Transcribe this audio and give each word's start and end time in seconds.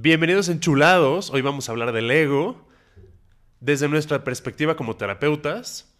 Bienvenidos 0.00 0.48
enchulados. 0.48 1.30
Hoy 1.30 1.40
vamos 1.40 1.68
a 1.68 1.72
hablar 1.72 1.90
del 1.90 2.08
ego 2.08 2.64
desde 3.58 3.88
nuestra 3.88 4.22
perspectiva 4.22 4.76
como 4.76 4.94
terapeutas. 4.94 5.92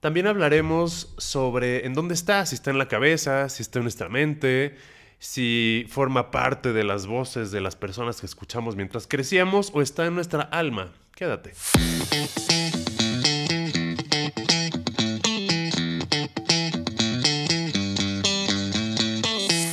También 0.00 0.26
hablaremos 0.26 1.14
sobre 1.16 1.86
en 1.86 1.94
dónde 1.94 2.12
está, 2.12 2.44
si 2.44 2.56
está 2.56 2.70
en 2.70 2.76
la 2.76 2.88
cabeza, 2.88 3.48
si 3.48 3.62
está 3.62 3.78
en 3.78 3.84
nuestra 3.84 4.10
mente, 4.10 4.76
si 5.18 5.86
forma 5.88 6.30
parte 6.30 6.74
de 6.74 6.84
las 6.84 7.06
voces 7.06 7.50
de 7.50 7.62
las 7.62 7.74
personas 7.74 8.20
que 8.20 8.26
escuchamos 8.26 8.76
mientras 8.76 9.06
crecíamos 9.06 9.70
o 9.72 9.80
está 9.80 10.04
en 10.04 10.14
nuestra 10.14 10.42
alma. 10.42 10.92
Quédate. 11.14 11.52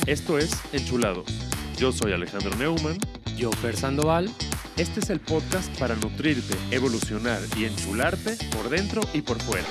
Esto 0.06 0.38
es 0.38 0.50
Enchulados. 0.72 1.26
Yo 1.76 1.92
soy 1.92 2.12
Alejandro 2.12 2.56
Neumann. 2.56 2.96
Yo, 3.36 3.50
Fer 3.52 3.76
Sandoval. 3.76 4.30
Este 4.78 5.00
es 5.00 5.10
el 5.10 5.20
podcast 5.20 5.68
para 5.78 5.94
nutrirte, 5.94 6.56
evolucionar 6.70 7.38
y 7.54 7.66
enchularte 7.66 8.38
por 8.50 8.70
dentro 8.70 9.02
y 9.12 9.20
por 9.20 9.38
fuera. 9.42 9.66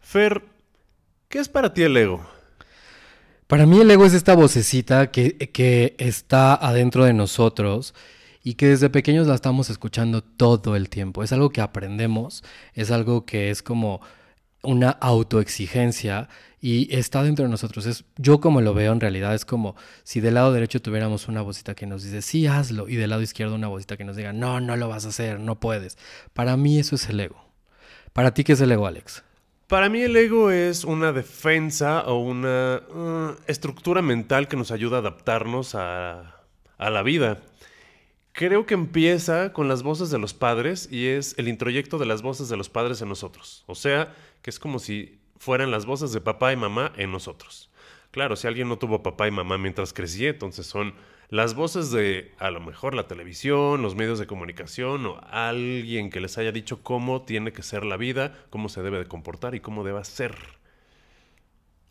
Fer, 0.00 0.42
¿qué 1.28 1.38
es 1.38 1.48
para 1.48 1.72
ti 1.72 1.84
el 1.84 1.96
ego? 1.96 2.26
Para 3.46 3.64
mí 3.64 3.80
el 3.80 3.90
ego 3.90 4.04
es 4.04 4.12
esta 4.12 4.34
vocecita 4.34 5.10
que, 5.10 5.38
que 5.38 5.96
está 5.98 6.54
adentro 6.54 7.04
de 7.04 7.14
nosotros 7.14 7.94
y 8.44 8.54
que 8.54 8.68
desde 8.68 8.90
pequeños 8.90 9.26
la 9.26 9.34
estamos 9.34 9.70
escuchando 9.70 10.22
todo 10.22 10.76
el 10.76 10.90
tiempo. 10.90 11.22
Es 11.22 11.32
algo 11.32 11.48
que 11.48 11.62
aprendemos, 11.62 12.44
es 12.74 12.90
algo 12.90 13.24
que 13.24 13.50
es 13.50 13.62
como 13.62 14.02
una 14.62 14.90
autoexigencia 14.90 16.28
y 16.60 16.94
está 16.94 17.22
dentro 17.22 17.44
de 17.44 17.50
nosotros. 17.50 17.86
Es, 17.86 18.04
yo 18.16 18.40
como 18.40 18.60
lo 18.60 18.74
veo 18.74 18.92
en 18.92 19.00
realidad 19.00 19.34
es 19.34 19.44
como 19.44 19.76
si 20.02 20.20
del 20.20 20.34
lado 20.34 20.52
derecho 20.52 20.82
tuviéramos 20.82 21.28
una 21.28 21.42
vocita 21.42 21.74
que 21.74 21.86
nos 21.86 22.02
dice, 22.02 22.22
sí, 22.22 22.46
hazlo, 22.46 22.88
y 22.88 22.96
del 22.96 23.10
lado 23.10 23.22
izquierdo 23.22 23.54
una 23.54 23.68
vocita 23.68 23.96
que 23.96 24.04
nos 24.04 24.16
diga, 24.16 24.32
no, 24.32 24.60
no 24.60 24.76
lo 24.76 24.88
vas 24.88 25.04
a 25.06 25.08
hacer, 25.08 25.40
no 25.40 25.60
puedes. 25.60 25.96
Para 26.32 26.56
mí 26.56 26.78
eso 26.78 26.96
es 26.96 27.08
el 27.08 27.20
ego. 27.20 27.44
¿Para 28.12 28.34
ti 28.34 28.44
qué 28.44 28.54
es 28.54 28.60
el 28.60 28.72
ego, 28.72 28.86
Alex? 28.86 29.22
Para 29.68 29.88
mí 29.90 30.00
el 30.00 30.16
ego 30.16 30.50
es 30.50 30.84
una 30.84 31.12
defensa 31.12 32.02
o 32.06 32.18
una 32.18 32.80
uh, 32.88 33.36
estructura 33.46 34.00
mental 34.00 34.48
que 34.48 34.56
nos 34.56 34.70
ayuda 34.70 34.96
a 34.96 35.00
adaptarnos 35.00 35.74
a, 35.74 36.40
a 36.78 36.90
la 36.90 37.02
vida. 37.02 37.38
Creo 38.38 38.66
que 38.66 38.74
empieza 38.74 39.52
con 39.52 39.66
las 39.66 39.82
voces 39.82 40.10
de 40.10 40.18
los 40.20 40.32
padres 40.32 40.88
y 40.92 41.08
es 41.08 41.34
el 41.38 41.48
introyecto 41.48 41.98
de 41.98 42.06
las 42.06 42.22
voces 42.22 42.48
de 42.48 42.56
los 42.56 42.68
padres 42.68 43.02
en 43.02 43.08
nosotros. 43.08 43.64
O 43.66 43.74
sea, 43.74 44.14
que 44.42 44.50
es 44.50 44.60
como 44.60 44.78
si 44.78 45.18
fueran 45.38 45.72
las 45.72 45.86
voces 45.86 46.12
de 46.12 46.20
papá 46.20 46.52
y 46.52 46.56
mamá 46.56 46.92
en 46.96 47.10
nosotros. 47.10 47.68
Claro, 48.12 48.36
si 48.36 48.46
alguien 48.46 48.68
no 48.68 48.78
tuvo 48.78 49.02
papá 49.02 49.26
y 49.26 49.32
mamá 49.32 49.58
mientras 49.58 49.92
crecía, 49.92 50.28
entonces 50.28 50.66
son 50.66 50.94
las 51.30 51.54
voces 51.54 51.90
de 51.90 52.30
a 52.38 52.52
lo 52.52 52.60
mejor 52.60 52.94
la 52.94 53.08
televisión, 53.08 53.82
los 53.82 53.96
medios 53.96 54.20
de 54.20 54.28
comunicación 54.28 55.04
o 55.06 55.20
alguien 55.32 56.08
que 56.08 56.20
les 56.20 56.38
haya 56.38 56.52
dicho 56.52 56.84
cómo 56.84 57.22
tiene 57.22 57.52
que 57.52 57.64
ser 57.64 57.84
la 57.84 57.96
vida, 57.96 58.38
cómo 58.50 58.68
se 58.68 58.82
debe 58.82 59.00
de 59.00 59.06
comportar 59.06 59.56
y 59.56 59.60
cómo 59.60 59.82
debe 59.82 60.04
ser. 60.04 60.36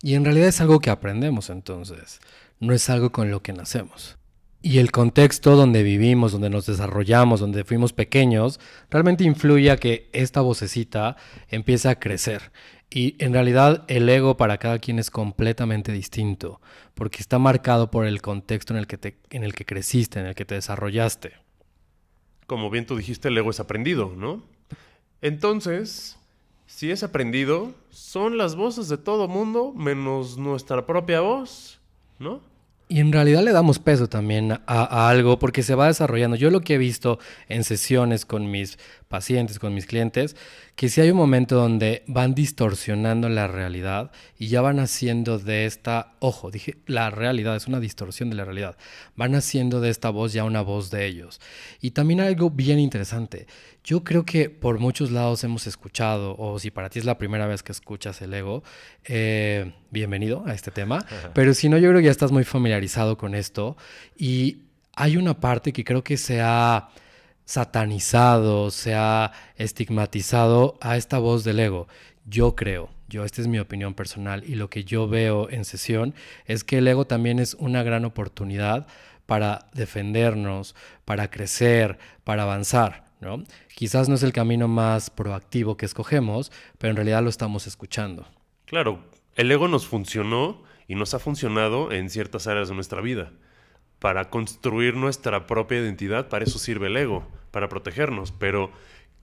Y 0.02 0.14
en 0.14 0.24
realidad 0.24 0.48
es 0.48 0.62
algo 0.62 0.80
que 0.80 0.92
aprendemos 0.92 1.50
entonces, 1.50 2.22
no 2.62 2.74
es 2.74 2.90
algo 2.90 3.12
con 3.12 3.32
lo 3.32 3.42
que 3.42 3.52
nacemos. 3.52 4.18
Y 4.62 4.80
el 4.80 4.92
contexto 4.92 5.56
donde 5.56 5.84
vivimos, 5.84 6.32
donde 6.32 6.50
nos 6.50 6.66
desarrollamos, 6.66 7.40
donde 7.40 7.64
fuimos 7.64 7.94
pequeños, 7.94 8.60
realmente 8.90 9.24
influye 9.24 9.70
a 9.70 9.78
que 9.78 10.10
esta 10.14 10.42
vocecita 10.42 11.16
empiece 11.50 11.90
a 11.90 12.00
crecer. 12.00 12.52
Y 12.90 13.16
en 13.24 13.34
realidad 13.34 13.86
el 13.88 14.08
ego 14.10 14.38
para 14.38 14.58
cada 14.58 14.80
quien 14.80 14.98
es 14.98 15.12
completamente 15.12 15.92
distinto, 15.92 16.62
porque 16.96 17.20
está 17.20 17.38
marcado 17.38 17.92
por 17.92 18.06
el 18.06 18.22
contexto 18.22 18.74
en 18.74 18.80
el 18.80 18.88
que, 18.88 18.98
te, 18.98 19.18
en 19.30 19.44
el 19.44 19.54
que 19.54 19.66
creciste, 19.66 20.20
en 20.20 20.26
el 20.26 20.36
que 20.36 20.46
te 20.46 20.56
desarrollaste. 20.56 21.34
Como 22.48 22.70
bien 22.70 22.86
tú 22.86 22.96
dijiste, 22.96 23.28
el 23.28 23.38
ego 23.38 23.52
es 23.52 23.60
aprendido, 23.60 24.14
¿no? 24.16 24.42
Entonces, 25.22 26.18
si 26.66 26.92
es 26.92 27.04
aprendido, 27.04 27.74
son 27.90 28.38
las 28.38 28.56
voces 28.56 28.88
de 28.88 28.98
todo 28.98 29.28
mundo 29.28 29.74
menos 29.74 30.38
nuestra 30.38 30.86
propia 30.86 31.22
voz, 31.22 31.80
¿no? 32.20 32.42
Y 32.90 33.02
en 33.02 33.12
realidad 33.12 33.44
le 33.44 33.52
damos 33.52 33.80
peso 33.80 34.08
también 34.08 34.60
a, 34.66 35.10
algo 35.10 35.40
porque 35.40 35.62
se 35.62 35.76
va 35.76 35.88
desarrollando. 35.88 36.38
Yo 36.38 36.50
lo 36.50 36.62
que 36.62 36.76
he 36.76 36.78
visto 36.78 37.20
en 37.50 37.66
sesiones 37.66 38.26
con 38.26 38.50
mis 38.50 38.80
pacientes, 39.08 39.60
con 39.60 39.74
mis 39.74 39.86
clientes, 39.86 40.36
que 40.76 40.90
si 40.90 41.02
hay 41.02 41.12
un 41.12 41.18
momento 41.18 41.56
donde 41.56 42.04
van 42.08 42.36
distorsionando 42.36 43.30
la 43.30 43.48
realidad 43.48 44.12
y 44.38 44.48
ya 44.48 44.62
van 44.62 44.80
haciendo 44.80 45.40
de 45.40 45.66
esta, 45.66 46.14
ojo, 46.20 46.52
dije, 46.52 46.78
la 46.86 47.10
realidad 47.10 47.56
es 47.56 47.68
una 47.68 47.80
distorsión 47.80 48.30
de 48.30 48.36
la 48.36 48.46
realidad, 48.46 48.78
van 49.16 49.36
haciendo 49.36 49.82
de 49.82 49.90
esta 49.90 50.10
voz 50.10 50.34
ya 50.34 50.44
una 50.44 50.62
voz 50.62 50.92
de 50.92 51.06
ellos. 51.06 51.40
Y 51.82 51.92
también 51.92 52.22
algo 52.22 52.50
bien 52.50 52.80
interesante, 52.80 53.48
yo 53.84 54.04
creo 54.04 54.26
que 54.26 54.50
por 54.50 54.80
muchos 54.80 55.12
lados 55.12 55.44
hemos 55.44 55.66
escuchado, 55.68 56.36
o 56.38 56.60
si 56.60 56.72
para 56.72 56.90
ti 56.90 57.00
es 57.00 57.06
la 57.06 57.18
primera 57.18 57.48
vez 57.48 57.64
que 57.64 57.72
escuchas 57.72 58.22
el 58.22 58.34
ego, 58.34 58.64
eh, 59.06 59.74
bienvenido 59.90 60.44
a 60.46 60.54
este 60.54 60.72
tema, 60.72 61.06
pero 61.34 61.54
si 61.54 61.70
no, 61.70 61.78
yo 61.78 61.90
creo 61.90 62.02
que 62.02 62.06
ya 62.06 62.12
estás 62.12 62.32
muy 62.32 62.44
familiarizado 62.44 63.18
con 63.18 63.34
esto 63.34 63.78
y 64.18 64.64
hay 64.98 65.16
una 65.16 65.40
parte 65.40 65.72
que 65.72 65.84
creo 65.84 66.04
que 66.04 66.18
se 66.18 66.42
ha 66.42 66.90
satanizado, 67.48 68.72
se 68.72 68.94
ha 68.94 69.32
estigmatizado 69.56 70.78
a 70.82 70.98
esta 70.98 71.18
voz 71.18 71.46
del 71.46 71.62
ego. 71.62 71.88
Yo 72.26 72.56
creo, 72.56 72.90
yo, 73.08 73.24
esta 73.24 73.42
es 73.42 73.48
mi 73.48 73.58
opinión 73.58 73.94
personal 73.94 74.44
y 74.46 74.56
lo 74.56 74.70
que 74.70 74.84
yo 74.84 75.08
veo 75.08 75.50
en 75.50 75.64
sesión 75.64 76.14
es 76.46 76.66
que 76.66 76.80
el 76.80 76.88
ego 76.88 77.08
también 77.08 77.40
es 77.40 77.54
una 77.54 77.84
gran 77.84 78.04
oportunidad 78.04 78.86
para 79.26 79.70
defendernos, 79.74 80.76
para 81.06 81.32
crecer, 81.32 81.98
para 82.26 82.44
avanzar. 82.44 83.06
¿no? 83.22 83.44
Quizás 83.74 84.10
no 84.10 84.16
es 84.16 84.24
el 84.24 84.34
camino 84.34 84.68
más 84.68 85.10
proactivo 85.10 85.78
que 85.78 85.86
escogemos, 85.86 86.52
pero 86.78 86.92
en 86.92 86.98
realidad 86.98 87.24
lo 87.24 87.30
estamos 87.30 87.66
escuchando. 87.66 88.28
Claro, 88.66 89.00
el 89.36 89.50
ego 89.50 89.70
nos 89.70 89.88
funcionó 89.88 90.64
y 90.86 90.96
nos 90.96 91.14
ha 91.14 91.20
funcionado 91.20 91.94
en 91.94 92.10
ciertas 92.10 92.46
áreas 92.48 92.68
de 92.68 92.76
nuestra 92.76 93.00
vida. 93.00 93.32
Para 94.00 94.30
construir 94.30 94.96
nuestra 94.96 95.48
propia 95.48 95.80
identidad, 95.80 96.28
para 96.28 96.44
eso 96.44 96.60
sirve 96.60 96.88
el 96.88 96.98
ego, 96.98 97.26
para 97.58 97.70
protegernos. 97.70 98.32
Pero 98.32 98.70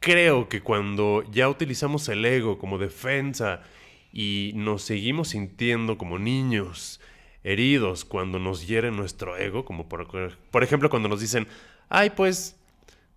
creo 0.00 0.48
que 0.48 0.60
cuando 0.60 1.22
ya 1.30 1.48
utilizamos 1.48 2.08
el 2.08 2.24
ego 2.24 2.58
como 2.58 2.78
defensa 2.78 3.62
y 4.12 4.50
nos 4.56 4.82
seguimos 4.82 5.28
sintiendo 5.28 5.96
como 5.98 6.18
niños, 6.18 7.00
heridos 7.44 8.04
cuando 8.04 8.40
nos 8.40 8.66
hiere 8.66 8.90
nuestro 8.90 9.36
ego, 9.36 9.64
como 9.64 9.88
por, 9.88 10.64
ejemplo 10.64 10.90
cuando 10.90 11.08
nos 11.08 11.20
dicen, 11.20 11.46
ay, 11.88 12.10
pues 12.10 12.56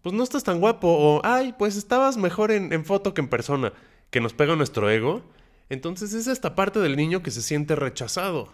pues 0.04 0.14
no 0.14 0.22
estás 0.22 0.44
tan 0.44 0.60
guapo 0.60 0.88
o, 0.88 1.22
ay, 1.24 1.56
pues 1.58 1.78
estabas 1.78 2.16
mejor 2.16 2.52
en, 2.52 2.86
foto 2.86 3.16
que 3.16 3.22
en 3.22 3.28
persona, 3.28 3.74
que 4.12 4.22
nos 4.22 4.34
pega 4.34 4.56
nuestro 4.56 4.88
ego, 4.88 5.24
entonces 5.70 6.14
es 6.14 6.28
esta 6.28 6.54
parte 6.54 6.78
del 6.80 6.96
niño 6.96 7.24
que 7.24 7.32
se 7.32 7.42
siente 7.42 7.76
rechazado. 7.76 8.54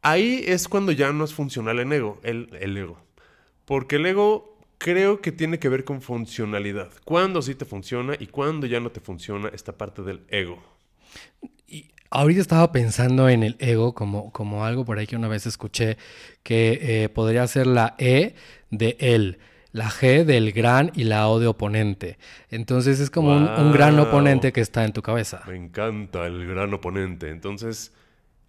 Ahí 0.00 0.42
es 0.46 0.68
cuando 0.68 0.90
ya 0.90 1.12
no 1.12 1.22
es 1.22 1.34
funcional 1.34 1.80
el 1.80 1.92
ego, 1.92 2.18
el 2.22 2.78
ego. 2.78 2.96
Porque 3.64 3.96
el 3.96 4.06
ego 4.06 4.51
creo 4.82 5.20
que 5.20 5.30
tiene 5.30 5.60
que 5.60 5.68
ver 5.68 5.84
con 5.84 6.02
funcionalidad. 6.02 6.90
Cuándo 7.04 7.40
sí 7.40 7.54
te 7.54 7.64
funciona 7.64 8.14
y 8.18 8.26
cuándo 8.26 8.66
ya 8.66 8.80
no 8.80 8.90
te 8.90 8.98
funciona 8.98 9.48
esta 9.54 9.78
parte 9.78 10.02
del 10.02 10.24
ego. 10.28 10.60
Y 11.68 11.92
ahorita 12.10 12.40
estaba 12.40 12.72
pensando 12.72 13.28
en 13.28 13.44
el 13.44 13.56
ego 13.60 13.94
como, 13.94 14.32
como 14.32 14.64
algo 14.64 14.84
por 14.84 14.98
ahí 14.98 15.06
que 15.06 15.14
una 15.14 15.28
vez 15.28 15.46
escuché 15.46 15.98
que 16.42 17.04
eh, 17.04 17.08
podría 17.08 17.46
ser 17.46 17.68
la 17.68 17.94
E 17.98 18.34
de 18.70 18.96
él 18.98 19.38
la 19.70 19.88
G 19.88 20.24
del 20.24 20.52
gran 20.52 20.90
y 20.94 21.04
la 21.04 21.28
O 21.28 21.38
de 21.38 21.46
oponente. 21.46 22.18
Entonces 22.50 23.00
es 23.00 23.08
como 23.08 23.34
un, 23.34 23.48
un, 23.48 23.72
gran 23.72 23.98
oponente 23.98 24.52
que 24.52 24.60
está 24.60 24.84
en 24.84 24.92
tu 24.92 25.00
cabeza. 25.00 25.42
Me 25.46 25.56
encanta 25.56 26.26
el 26.26 26.46
gran 26.46 26.74
oponente. 26.74 27.30
Entonces, 27.30 27.94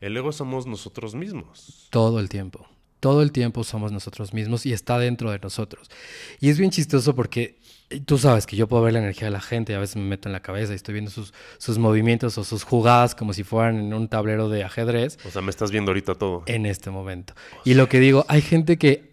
el 0.02 0.18
ego 0.18 0.34
somos 0.34 0.68
nosotros 0.68 1.16
mismos. 1.16 1.88
Todo 1.92 2.20
el 2.20 2.28
tiempo. 2.28 2.68
Todo 3.04 3.22
el 3.22 3.34
tiempo 3.34 3.66
somos 3.66 3.92
nosotros 3.92 4.34
mismos 4.34 4.66
y 4.66 4.72
está 4.72 4.98
dentro 4.98 5.30
de 5.30 5.38
nosotros. 5.38 5.92
Y 6.40 6.48
es 6.48 6.58
bien 6.58 6.72
chistoso 6.72 7.14
porque 7.14 7.58
tú 8.06 8.18
sabes 8.18 8.46
que 8.46 8.56
yo 8.56 8.70
puedo 8.70 8.82
ver 8.82 8.94
la 8.94 9.00
energía 9.00 9.26
de 9.26 9.32
la 9.32 9.42
gente 9.42 9.74
y 9.74 9.76
a 9.76 9.80
veces 9.80 9.98
me 9.98 10.04
meto 10.04 10.30
en 10.30 10.32
la 10.32 10.42
cabeza 10.42 10.72
y 10.72 10.78
estoy 10.78 10.94
viendo 10.94 11.12
sus, 11.12 11.34
sus 11.58 11.78
movimientos 11.78 12.38
o 12.38 12.46
sus 12.46 12.64
jugadas 12.64 13.14
como 13.14 13.34
si 13.34 13.44
fueran 13.44 13.78
en 13.78 13.94
un 13.94 14.08
tablero 14.08 14.48
de 14.48 14.64
ajedrez. 14.64 15.20
O 15.28 15.32
sea, 15.32 15.42
me 15.42 15.50
estás 15.50 15.70
viendo 15.70 15.92
ahorita 15.92 16.16
todo. 16.16 16.44
En 16.46 16.66
este 16.66 16.92
momento. 16.92 17.34
Y 17.66 17.74
lo 17.74 17.90
que 17.90 18.00
digo, 18.00 18.26
hay 18.30 18.42
gente 18.42 18.78
que 18.78 19.12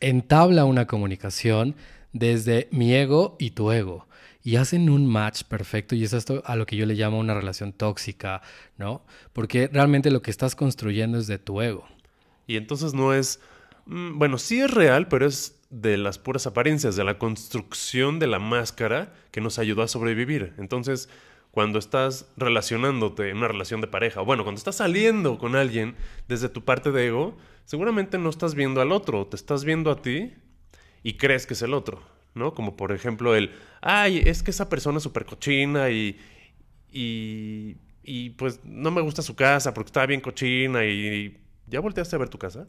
entabla 0.00 0.64
una 0.64 0.86
comunicación 0.86 1.76
desde 2.14 2.68
mi 2.70 2.94
ego 2.94 3.36
y 3.38 3.50
tu 3.50 3.72
ego. 3.72 4.08
Y 4.42 4.56
hacen 4.56 4.88
un 4.88 5.04
match 5.04 5.42
perfecto 5.42 5.94
y 5.94 6.02
es 6.02 6.14
esto 6.14 6.42
a 6.46 6.56
lo 6.56 6.64
que 6.64 6.76
yo 6.76 6.86
le 6.86 6.94
llamo 6.94 7.18
una 7.18 7.34
relación 7.34 7.74
tóxica, 7.74 8.40
¿no? 8.78 9.04
Porque 9.34 9.68
realmente 9.70 10.10
lo 10.10 10.22
que 10.22 10.30
estás 10.30 10.56
construyendo 10.56 11.18
es 11.18 11.26
de 11.26 11.38
tu 11.38 11.60
ego. 11.60 11.84
Y 12.48 12.56
entonces 12.56 12.94
no 12.94 13.14
es, 13.14 13.40
mm, 13.86 14.18
bueno, 14.18 14.38
sí 14.38 14.58
es 14.60 14.70
real, 14.72 15.06
pero 15.06 15.26
es 15.26 15.60
de 15.70 15.98
las 15.98 16.18
puras 16.18 16.46
apariencias, 16.46 16.96
de 16.96 17.04
la 17.04 17.18
construcción 17.18 18.18
de 18.18 18.26
la 18.26 18.40
máscara 18.40 19.12
que 19.30 19.40
nos 19.40 19.60
ayudó 19.60 19.82
a 19.82 19.88
sobrevivir. 19.88 20.54
Entonces, 20.58 21.08
cuando 21.50 21.78
estás 21.78 22.30
relacionándote 22.36 23.28
en 23.28 23.36
una 23.36 23.48
relación 23.48 23.80
de 23.80 23.86
pareja, 23.86 24.22
o 24.22 24.24
bueno, 24.24 24.44
cuando 24.44 24.58
estás 24.58 24.76
saliendo 24.76 25.38
con 25.38 25.56
alguien 25.56 25.94
desde 26.26 26.48
tu 26.48 26.64
parte 26.64 26.90
de 26.90 27.08
ego, 27.08 27.36
seguramente 27.66 28.16
no 28.16 28.30
estás 28.30 28.54
viendo 28.54 28.80
al 28.80 28.92
otro, 28.92 29.26
te 29.26 29.36
estás 29.36 29.64
viendo 29.64 29.90
a 29.90 30.00
ti 30.00 30.32
y 31.02 31.14
crees 31.14 31.46
que 31.46 31.52
es 31.52 31.60
el 31.62 31.74
otro, 31.74 32.02
¿no? 32.34 32.54
Como 32.54 32.76
por 32.76 32.92
ejemplo 32.92 33.34
el, 33.34 33.52
ay, 33.82 34.22
es 34.24 34.42
que 34.42 34.52
esa 34.52 34.70
persona 34.70 34.98
es 34.98 35.02
súper 35.02 35.26
cochina 35.26 35.90
y, 35.90 36.18
y, 36.90 37.76
y 38.02 38.30
pues 38.30 38.60
no 38.64 38.90
me 38.90 39.02
gusta 39.02 39.20
su 39.20 39.36
casa 39.36 39.74
porque 39.74 39.88
está 39.88 40.06
bien 40.06 40.22
cochina 40.22 40.86
y, 40.86 41.36
¿ya 41.68 41.80
volteaste 41.80 42.16
a 42.16 42.18
ver 42.18 42.28
tu 42.28 42.38
casa? 42.38 42.66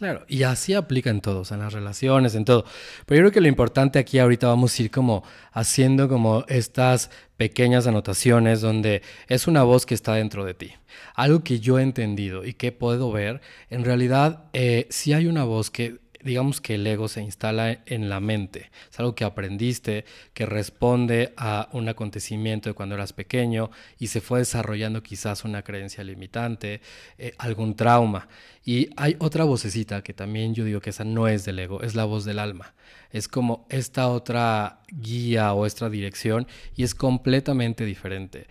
Claro, 0.00 0.24
y 0.28 0.44
así 0.44 0.72
aplica 0.72 1.10
en 1.10 1.20
todos, 1.20 1.52
en 1.52 1.58
las 1.58 1.74
relaciones, 1.74 2.34
en 2.34 2.46
todo. 2.46 2.64
Pero 3.04 3.18
yo 3.18 3.22
creo 3.24 3.32
que 3.32 3.40
lo 3.42 3.48
importante 3.48 3.98
aquí 3.98 4.18
ahorita 4.18 4.46
vamos 4.46 4.78
a 4.78 4.82
ir 4.82 4.90
como 4.90 5.24
haciendo 5.52 6.08
como 6.08 6.44
estas 6.48 7.10
pequeñas 7.36 7.86
anotaciones 7.86 8.62
donde 8.62 9.02
es 9.28 9.46
una 9.46 9.62
voz 9.62 9.84
que 9.84 9.94
está 9.94 10.14
dentro 10.14 10.46
de 10.46 10.54
ti. 10.54 10.72
Algo 11.14 11.44
que 11.44 11.60
yo 11.60 11.78
he 11.78 11.82
entendido 11.82 12.46
y 12.46 12.54
que 12.54 12.72
puedo 12.72 13.12
ver, 13.12 13.42
en 13.68 13.84
realidad 13.84 14.44
eh, 14.54 14.86
si 14.88 15.12
hay 15.12 15.26
una 15.26 15.44
voz 15.44 15.70
que 15.70 15.98
digamos 16.22 16.60
que 16.60 16.74
el 16.74 16.86
ego 16.86 17.08
se 17.08 17.22
instala 17.22 17.80
en 17.86 18.08
la 18.08 18.20
mente. 18.20 18.70
Es 18.90 18.98
algo 18.98 19.14
que 19.14 19.24
aprendiste, 19.24 20.04
que 20.34 20.46
responde 20.46 21.32
a 21.36 21.68
un 21.72 21.88
acontecimiento 21.88 22.68
de 22.68 22.74
cuando 22.74 22.94
eras 22.94 23.12
pequeño 23.12 23.70
y 23.98 24.08
se 24.08 24.20
fue 24.20 24.40
desarrollando 24.40 25.02
quizás 25.02 25.44
una 25.44 25.62
creencia 25.62 26.04
limitante, 26.04 26.80
eh, 27.18 27.32
algún 27.38 27.74
trauma. 27.76 28.28
Y 28.64 28.90
hay 28.96 29.16
otra 29.18 29.44
vocecita 29.44 30.02
que 30.02 30.12
también 30.12 30.54
yo 30.54 30.64
digo 30.64 30.80
que 30.80 30.90
esa 30.90 31.04
no 31.04 31.28
es 31.28 31.44
del 31.44 31.58
ego, 31.58 31.82
es 31.82 31.94
la 31.94 32.04
voz 32.04 32.24
del 32.24 32.38
alma. 32.38 32.74
Es 33.10 33.26
como 33.26 33.66
esta 33.70 34.08
otra 34.08 34.82
guía 34.88 35.52
o 35.54 35.66
esta 35.66 35.88
dirección 35.88 36.46
y 36.76 36.84
es 36.84 36.94
completamente 36.94 37.84
diferente 37.84 38.46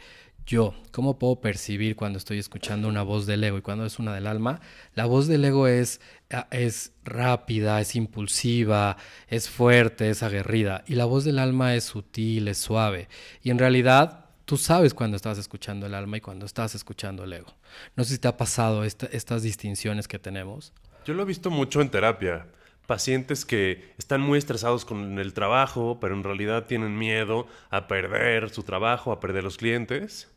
yo, 0.50 0.74
¿cómo 0.92 1.20
puedo 1.20 1.42
percibir 1.42 1.96
cuando 1.96 2.18
estoy 2.18 2.40
escuchando 2.40 2.88
una 2.88 3.04
voz 3.04 3.28
del 3.28 3.44
ego 3.44 3.60
y 3.60 3.62
cuando 3.62 3.86
es 3.86 4.00
una 4.00 4.16
del 4.16 4.26
alma? 4.26 4.62
La 4.96 5.06
voz 5.06 5.28
del 5.28 5.46
ego 5.46 5.68
es, 5.68 6.02
ah, 6.32 6.48
es 6.50 6.92
rápida, 7.04 7.80
es 7.80 7.96
impulsiva, 7.96 8.98
es 9.28 9.48
fuerte, 9.48 10.10
es 10.10 10.24
aguerrida. 10.24 10.84
Y 10.88 10.96
la 10.96 11.06
voz 11.06 11.24
del 11.24 11.38
alma 11.38 11.76
es 11.76 11.84
sutil, 11.84 12.48
es 12.48 12.58
suave. 12.58 13.10
Y 13.44 13.52
en 13.52 13.60
realidad 13.60 14.26
tú 14.46 14.58
sabes 14.58 14.96
cuando 14.96 15.18
estás 15.18 15.38
escuchando 15.38 15.86
el 15.86 15.94
alma 15.94 16.18
y 16.18 16.22
cuando 16.22 16.48
estás 16.48 16.74
escuchando 16.74 17.26
el 17.26 17.34
ego. 17.34 17.54
No 17.96 18.04
sé 18.04 18.14
si 18.14 18.18
te 18.18 18.28
ha 18.28 18.36
pasado 18.36 18.84
estas 18.84 19.44
distinciones 19.44 20.08
que 20.08 20.18
tenemos. 20.18 20.74
Yo 21.06 21.14
lo 21.14 21.22
he 21.22 21.26
visto 21.28 21.52
mucho 21.52 21.80
en 21.80 21.92
terapia. 21.92 22.48
Pacientes 22.88 23.46
que 23.46 23.94
están 24.00 24.22
muy 24.22 24.40
estresados 24.40 24.84
con 24.84 25.20
el 25.20 25.34
trabajo, 25.36 26.00
pero 26.02 26.16
en 26.16 26.24
realidad 26.24 26.66
tienen 26.66 26.98
miedo 26.98 27.46
a 27.70 27.88
perder 27.88 28.50
su 28.50 28.64
trabajo, 28.64 29.12
a 29.12 29.20
perder 29.20 29.44
los 29.44 29.58
clientes 29.58 30.28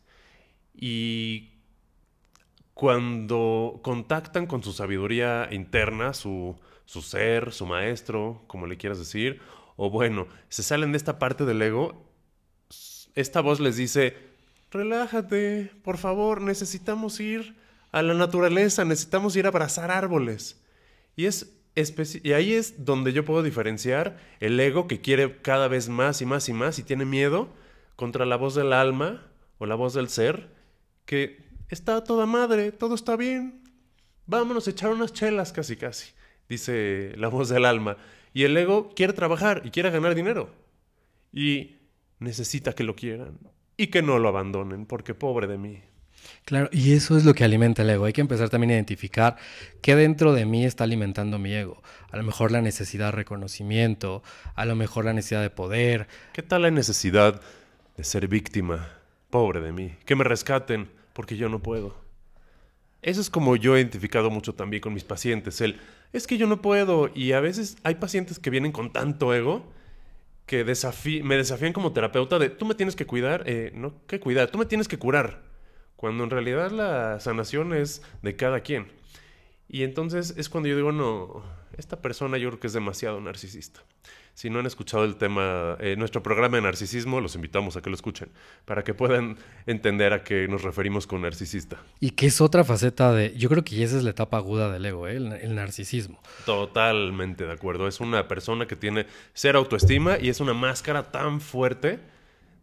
y 0.73 1.51
cuando 2.73 3.79
contactan 3.83 4.47
con 4.47 4.63
su 4.63 4.73
sabiduría 4.73 5.47
interna, 5.51 6.13
su, 6.13 6.59
su 6.85 7.01
ser, 7.01 7.51
su 7.51 7.65
maestro, 7.65 8.43
como 8.47 8.67
le 8.67 8.77
quieras 8.77 8.99
decir, 8.99 9.39
o 9.75 9.89
bueno, 9.89 10.27
se 10.49 10.63
salen 10.63 10.91
de 10.91 10.97
esta 10.97 11.19
parte 11.19 11.45
del 11.45 11.61
ego, 11.61 12.03
esta 13.15 13.41
voz 13.41 13.59
les 13.59 13.77
dice, 13.77 14.15
relájate, 14.71 15.71
por 15.83 15.97
favor, 15.97 16.41
necesitamos 16.41 17.19
ir 17.19 17.55
a 17.91 18.01
la 18.01 18.15
naturaleza, 18.15 18.85
necesitamos 18.85 19.35
ir 19.35 19.45
a 19.45 19.49
abrazar 19.49 19.91
árboles. 19.91 20.61
Y, 21.15 21.25
es 21.25 21.53
y 22.23 22.33
ahí 22.33 22.53
es 22.53 22.85
donde 22.85 23.13
yo 23.13 23.25
puedo 23.25 23.43
diferenciar 23.43 24.17
el 24.39 24.59
ego 24.59 24.87
que 24.87 25.01
quiere 25.01 25.41
cada 25.41 25.67
vez 25.67 25.89
más 25.89 26.21
y 26.21 26.25
más 26.25 26.49
y 26.49 26.53
más 26.53 26.79
y 26.79 26.83
tiene 26.83 27.05
miedo 27.05 27.49
contra 27.95 28.25
la 28.25 28.35
voz 28.35 28.55
del 28.55 28.73
alma 28.73 29.25
o 29.57 29.65
la 29.65 29.75
voz 29.75 29.93
del 29.93 30.09
ser 30.09 30.52
que 31.05 31.43
está 31.69 32.03
toda 32.03 32.25
madre, 32.25 32.71
todo 32.71 32.95
está 32.95 33.15
bien, 33.15 33.61
vámonos 34.25 34.67
a 34.67 34.71
echar 34.71 34.91
unas 34.91 35.13
chelas 35.13 35.51
casi 35.51 35.75
casi, 35.75 36.11
dice 36.47 37.13
la 37.17 37.27
voz 37.27 37.49
del 37.49 37.65
alma. 37.65 37.97
Y 38.33 38.43
el 38.43 38.57
ego 38.57 38.89
quiere 38.95 39.13
trabajar 39.13 39.61
y 39.63 39.69
quiere 39.69 39.91
ganar 39.91 40.15
dinero. 40.15 40.49
Y 41.31 41.75
necesita 42.19 42.73
que 42.73 42.83
lo 42.83 42.95
quieran 42.95 43.37
y 43.77 43.87
que 43.87 44.01
no 44.01 44.19
lo 44.19 44.29
abandonen, 44.29 44.85
porque 44.85 45.13
pobre 45.13 45.47
de 45.47 45.57
mí. 45.57 45.81
Claro, 46.45 46.69
y 46.71 46.93
eso 46.93 47.17
es 47.17 47.25
lo 47.25 47.33
que 47.33 47.43
alimenta 47.43 47.81
el 47.81 47.89
ego. 47.89 48.05
Hay 48.05 48.13
que 48.13 48.21
empezar 48.21 48.49
también 48.49 48.71
a 48.71 48.73
identificar 48.75 49.37
qué 49.81 49.95
dentro 49.95 50.33
de 50.33 50.45
mí 50.45 50.65
está 50.65 50.83
alimentando 50.83 51.37
mi 51.37 51.53
ego. 51.53 51.81
A 52.11 52.17
lo 52.17 52.23
mejor 52.23 52.51
la 52.51 52.61
necesidad 52.61 53.07
de 53.07 53.11
reconocimiento, 53.11 54.23
a 54.55 54.65
lo 54.65 54.75
mejor 54.75 55.05
la 55.05 55.13
necesidad 55.13 55.41
de 55.41 55.49
poder. 55.49 56.07
¿Qué 56.33 56.41
tal 56.41 56.63
la 56.63 56.71
necesidad 56.71 57.41
de 57.97 58.03
ser 58.03 58.27
víctima? 58.27 58.89
Pobre 59.33 59.61
de 59.61 59.71
mí, 59.71 59.95
que 60.05 60.15
me 60.15 60.23
rescaten, 60.23 60.91
porque 61.13 61.37
yo 61.37 61.49
no 61.49 61.57
puedo. 61.57 61.95
Eso 63.01 63.19
es 63.19 63.31
como 63.31 63.55
yo 63.55 63.75
he 63.75 63.79
identificado 63.79 64.29
mucho 64.29 64.53
también 64.53 64.79
con 64.79 64.93
mis 64.93 65.05
pacientes, 65.05 65.59
el, 65.59 65.79
es 66.11 66.27
que 66.27 66.37
yo 66.37 66.45
no 66.45 66.61
puedo, 66.61 67.09
y 67.15 67.31
a 67.31 67.39
veces 67.39 67.77
hay 67.81 67.95
pacientes 67.95 68.37
que 68.37 68.51
vienen 68.51 68.71
con 68.71 68.93
tanto 68.93 69.33
ego 69.33 69.63
que 70.45 70.63
me 71.23 71.35
desafían 71.35 71.73
como 71.73 71.93
terapeuta 71.93 72.37
de, 72.37 72.51
tú 72.51 72.67
me 72.67 72.75
tienes 72.75 72.95
que 72.95 73.07
cuidar, 73.07 73.41
eh, 73.47 73.71
no, 73.73 73.95
¿qué 74.05 74.19
cuidar? 74.19 74.51
Tú 74.51 74.59
me 74.59 74.67
tienes 74.67 74.87
que 74.87 74.99
curar, 74.99 75.41
cuando 75.95 76.23
en 76.23 76.29
realidad 76.29 76.69
la 76.69 77.19
sanación 77.19 77.73
es 77.73 78.03
de 78.21 78.35
cada 78.35 78.59
quien. 78.59 78.91
Y 79.67 79.81
entonces 79.81 80.35
es 80.37 80.47
cuando 80.47 80.69
yo 80.69 80.75
digo, 80.75 80.91
no, 80.91 81.43
esta 81.77 82.01
persona 82.01 82.37
yo 82.37 82.49
creo 82.49 82.59
que 82.59 82.67
es 82.67 82.73
demasiado 82.73 83.19
narcisista. 83.21 83.81
Si 84.35 84.49
no 84.49 84.59
han 84.59 84.65
escuchado 84.65 85.03
el 85.03 85.15
tema, 85.15 85.77
eh, 85.79 85.95
nuestro 85.95 86.23
programa 86.23 86.57
de 86.57 86.63
narcisismo, 86.63 87.21
los 87.21 87.35
invitamos 87.35 87.77
a 87.77 87.81
que 87.81 87.89
lo 87.89 87.95
escuchen, 87.95 88.29
para 88.65 88.83
que 88.83 88.95
puedan 88.95 89.37
entender 89.67 90.11
a 90.11 90.23
qué 90.23 90.47
nos 90.47 90.63
referimos 90.63 91.05
con 91.05 91.21
narcisista. 91.21 91.77
Y 91.99 92.11
que 92.11 92.25
es 92.25 92.41
otra 92.41 92.63
faceta 92.63 93.13
de, 93.13 93.35
yo 93.37 93.47
creo 93.49 93.63
que 93.63 93.83
esa 93.83 93.95
es 93.95 94.03
la 94.03 94.09
etapa 94.09 94.37
aguda 94.37 94.71
del 94.71 94.85
ego, 94.85 95.07
¿eh? 95.07 95.17
el, 95.17 95.53
narcisismo. 95.53 96.19
Totalmente 96.45 97.45
de 97.45 97.51
acuerdo. 97.51 97.87
Es 97.87 97.99
una 97.99 98.27
persona 98.27 98.65
que 98.65 98.75
tiene 98.75 99.05
cero 99.33 99.59
autoestima 99.59 100.17
y 100.19 100.29
es 100.29 100.39
una 100.39 100.53
máscara 100.53 101.11
tan 101.11 101.39
fuerte 101.39 101.99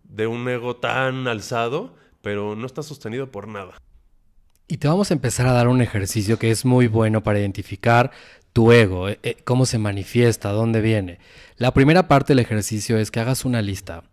de 0.04 0.26
un 0.26 0.48
ego 0.48 0.76
tan 0.76 1.28
alzado, 1.28 1.94
pero 2.20 2.56
no 2.56 2.66
está 2.66 2.82
sostenido 2.82 3.30
por 3.30 3.46
nada. 3.46 3.74
Y 4.70 4.76
te 4.76 4.86
vamos 4.86 5.10
a 5.10 5.14
empezar 5.14 5.48
a 5.48 5.52
dar 5.52 5.66
un 5.66 5.82
ejercicio 5.82 6.38
que 6.38 6.52
es 6.52 6.64
muy 6.64 6.86
bueno 6.86 7.24
para 7.24 7.40
identificar 7.40 8.12
tu 8.52 8.70
ego, 8.70 9.08
eh, 9.08 9.18
eh, 9.24 9.36
cómo 9.42 9.66
se 9.66 9.78
manifiesta, 9.78 10.52
dónde 10.52 10.80
viene. 10.80 11.18
La 11.56 11.74
primera 11.74 12.06
parte 12.06 12.34
del 12.34 12.38
ejercicio 12.38 12.96
es 12.96 13.10
que 13.10 13.18
hagas 13.18 13.44
una 13.44 13.62
lista, 13.62 14.04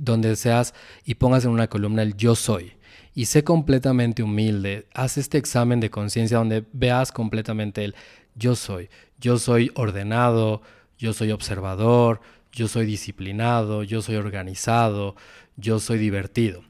donde 0.00 0.34
seas 0.36 0.72
y 1.04 1.16
pongas 1.16 1.44
en 1.44 1.50
una 1.50 1.66
columna 1.66 2.00
el 2.00 2.16
yo 2.16 2.34
soy. 2.34 2.72
Y 3.14 3.26
sé 3.26 3.44
completamente 3.44 4.22
humilde, 4.22 4.86
haz 4.94 5.18
este 5.18 5.36
examen 5.36 5.80
de 5.80 5.90
conciencia 5.90 6.38
donde 6.38 6.64
veas 6.72 7.12
completamente 7.12 7.84
el 7.84 7.94
yo 8.34 8.56
soy. 8.56 8.88
Yo 9.20 9.38
soy 9.38 9.70
ordenado, 9.74 10.62
yo 10.96 11.12
soy 11.12 11.30
observador, 11.30 12.22
yo 12.52 12.68
soy 12.68 12.86
disciplinado, 12.86 13.82
yo 13.82 14.00
soy 14.00 14.16
organizado, 14.16 15.14
yo 15.58 15.78
soy 15.78 15.98
divertido. 15.98 16.62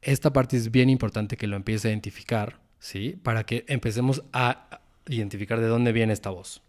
Esta 0.00 0.32
parte 0.32 0.56
es 0.56 0.70
bien 0.70 0.90
importante 0.90 1.36
que 1.36 1.48
lo 1.48 1.56
empieces 1.56 1.86
a 1.86 1.88
identificar, 1.88 2.62
¿sí? 2.84 3.18
Para 3.22 3.44
que 3.44 3.64
empecemos 3.66 4.24
a 4.34 4.68
identificar 5.08 5.58
de 5.58 5.68
dónde 5.68 5.92
viene 5.92 6.12
esta 6.12 6.28
voz. 6.28 6.62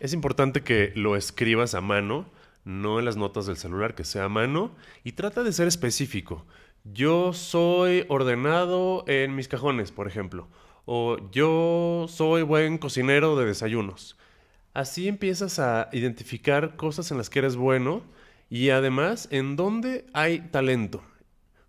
Es 0.00 0.14
importante 0.14 0.62
que 0.62 0.90
lo 0.96 1.16
escribas 1.16 1.74
a 1.74 1.82
mano, 1.82 2.24
no 2.64 2.98
en 2.98 3.04
las 3.04 3.18
notas 3.18 3.44
del 3.44 3.58
celular, 3.58 3.94
que 3.94 4.04
sea 4.04 4.24
a 4.24 4.28
mano, 4.30 4.74
y 5.04 5.12
trata 5.12 5.42
de 5.42 5.52
ser 5.52 5.68
específico. 5.68 6.46
Yo 6.84 7.34
soy 7.34 8.06
ordenado 8.08 9.04
en 9.06 9.34
mis 9.34 9.48
cajones, 9.48 9.92
por 9.92 10.08
ejemplo, 10.08 10.48
o 10.86 11.18
yo 11.30 12.06
soy 12.08 12.40
buen 12.40 12.78
cocinero 12.78 13.36
de 13.36 13.44
desayunos. 13.44 14.16
Así 14.72 15.08
empiezas 15.08 15.58
a 15.58 15.90
identificar 15.92 16.74
cosas 16.76 17.10
en 17.10 17.18
las 17.18 17.28
que 17.28 17.40
eres 17.40 17.56
bueno 17.56 18.02
y 18.48 18.70
además 18.70 19.28
en 19.30 19.56
dónde 19.56 20.06
hay 20.14 20.40
talento. 20.40 21.02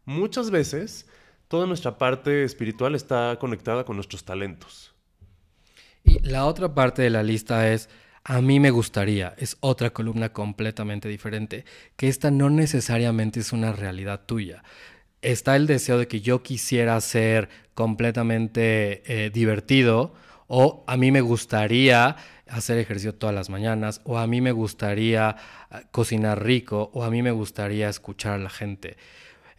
Muchas 0.05 0.49
veces 0.49 1.09
toda 1.51 1.67
nuestra 1.67 1.97
parte 1.97 2.45
espiritual 2.45 2.95
está 2.95 3.35
conectada 3.37 3.83
con 3.83 3.97
nuestros 3.97 4.23
talentos. 4.23 4.95
Y 6.01 6.19
la 6.25 6.45
otra 6.45 6.73
parte 6.73 7.01
de 7.01 7.09
la 7.09 7.23
lista 7.23 7.69
es, 7.73 7.89
a 8.23 8.39
mí 8.39 8.61
me 8.61 8.69
gustaría, 8.69 9.35
es 9.37 9.57
otra 9.59 9.89
columna 9.89 10.31
completamente 10.31 11.09
diferente, 11.09 11.65
que 11.97 12.07
esta 12.07 12.31
no 12.31 12.49
necesariamente 12.49 13.41
es 13.41 13.51
una 13.51 13.73
realidad 13.73 14.21
tuya. 14.25 14.63
Está 15.21 15.57
el 15.57 15.67
deseo 15.67 15.97
de 15.97 16.07
que 16.07 16.21
yo 16.21 16.41
quisiera 16.41 16.99
ser 17.01 17.49
completamente 17.73 19.03
eh, 19.05 19.29
divertido 19.29 20.13
o 20.47 20.85
a 20.87 20.95
mí 20.95 21.11
me 21.11 21.19
gustaría 21.19 22.15
hacer 22.47 22.77
ejercicio 22.77 23.15
todas 23.15 23.35
las 23.35 23.49
mañanas 23.49 23.99
o 24.05 24.17
a 24.17 24.25
mí 24.25 24.39
me 24.39 24.53
gustaría 24.53 25.35
ah, 25.69 25.81
cocinar 25.91 26.45
rico 26.45 26.91
o 26.93 27.03
a 27.03 27.09
mí 27.09 27.21
me 27.21 27.31
gustaría 27.31 27.89
escuchar 27.89 28.35
a 28.35 28.37
la 28.37 28.49
gente. 28.49 28.95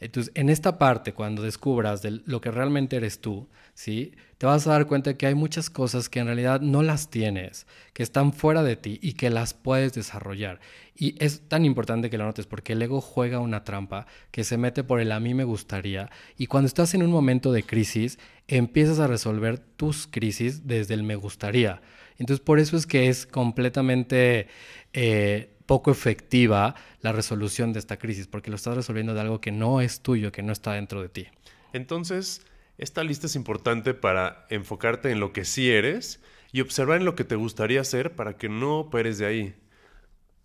Entonces, 0.02 0.32
en 0.35 0.49
esta 0.49 0.78
parte, 0.78 1.12
cuando 1.12 1.42
descubras 1.42 2.02
de 2.02 2.23
lo 2.25 2.40
que 2.40 2.50
realmente 2.50 2.97
eres 2.97 3.21
tú, 3.21 3.49
¿sí? 3.75 4.12
Te 4.38 4.47
vas 4.47 4.66
a 4.66 4.73
dar 4.73 4.87
cuenta 4.87 5.16
que 5.16 5.26
hay 5.26 5.35
muchas 5.35 5.71
cosas 5.71 6.09
que 6.09 6.18
en 6.18 6.26
realidad 6.26 6.61
no 6.61 6.82
las 6.82 7.11
tienes, 7.11 7.66
que 7.92 8.02
están 8.02 8.32
fuera 8.32 8.62
de 8.62 8.76
ti 8.76 8.99
y 9.00 9.12
que 9.12 9.30
las 9.30 9.54
puedes 9.54 9.94
desarrollar. 9.94 10.61
Y 10.97 11.14
es 11.25 11.49
tan 11.49 11.64
importante 11.64 12.11
que 12.11 12.18
lo 12.18 12.25
notes 12.25 12.47
porque 12.47 12.73
el 12.73 12.82
ego 12.82 13.00
juega 13.00 13.38
una 13.38 13.64
trampa 13.64 14.06
que 14.30 14.44
se 14.44 14.59
mete 14.59 14.85
por 14.85 15.00
el 15.00 15.12
a 15.12 15.21
mí 15.21 15.35
me 15.35 15.44
gustaría 15.44 16.11
y 16.37 16.47
cuando 16.47 16.66
estás 16.66 16.94
en 16.94 17.02
un 17.02 17.11
momento 17.11 17.52
de 17.52 17.62
crisis, 17.62 18.18
empiezas 18.49 18.99
a 18.99 19.06
resolver 19.06 19.59
tus 19.59 20.06
crisis 20.06 20.66
desde 20.66 20.94
el 20.94 21.04
me 21.04 21.16
gustaría. 21.16 21.80
Entonces, 22.18 22.44
por 22.44 22.59
eso 22.59 22.76
es 22.76 22.87
que 22.87 23.09
es 23.09 23.26
completamente... 23.26 24.49
Eh, 24.92 25.49
poco 25.73 25.91
efectiva 25.91 26.75
la 27.00 27.12
resolución 27.12 27.73
de 27.73 27.79
esta 27.79 27.99
crisis, 27.99 28.26
porque 28.26 28.50
lo 28.50 28.57
estás 28.57 28.76
resolviendo 28.76 29.14
de 29.14 29.23
algo 29.23 29.41
que 29.41 29.52
no 29.52 29.81
es 29.81 30.02
tuyo, 30.02 30.31
que 30.31 30.43
no 30.43 30.52
está 30.52 30.75
dentro 30.75 31.00
de 31.00 31.09
ti. 31.09 31.29
Entonces, 31.73 32.45
esta 32.76 33.02
lista 33.02 33.25
es 33.25 33.37
importante 33.37 33.95
para 33.95 34.45
enfocarte 34.50 35.11
en 35.11 35.19
lo 35.19 35.33
que 35.33 35.47
sí 35.47 35.71
eres 35.71 36.21
y 36.52 36.61
observar 36.61 36.99
en 36.99 37.07
lo 37.07 37.14
que 37.14 37.25
te 37.25 37.37
gustaría 37.37 37.81
hacer 37.81 38.14
para 38.14 38.37
que 38.37 38.50
no 38.50 38.81
operes 38.81 39.17
de 39.17 39.25
ahí. 39.25 39.55